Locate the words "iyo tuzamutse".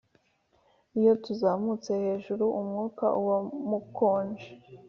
0.99-1.89